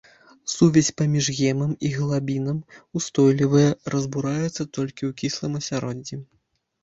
Сувязь 0.51 0.87
паміж 1.01 1.25
гемам 1.39 1.73
і 1.89 1.91
глабінам 1.97 2.57
устойлівая, 2.99 3.67
разбураецца 3.95 4.49
толькі 4.75 5.03
ў 5.09 5.11
кіслым 5.23 5.53
асяроддзі. 5.61 6.15